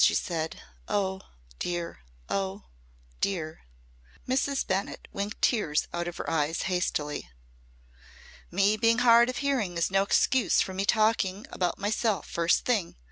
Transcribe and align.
she 0.03 0.15
said. 0.15 0.59
"Oh! 0.87 1.21
dear! 1.59 1.99
Oh! 2.27 2.63
dear!" 3.19 3.61
Mrs. 4.27 4.65
Bennett 4.65 5.07
winked 5.13 5.43
tears 5.43 5.87
out 5.93 6.07
of 6.07 6.17
her 6.17 6.27
eyes 6.27 6.63
hastily. 6.63 7.29
"Me 8.49 8.77
being 8.77 8.97
hard 9.05 9.29
of 9.29 9.37
hearing 9.37 9.77
is 9.77 9.91
no 9.91 10.01
excuse 10.01 10.59
for 10.59 10.73
me 10.73 10.85
talking 10.85 11.45
about 11.51 11.77
myself 11.77 12.27
first 12.27 12.65
thing. 12.65 12.95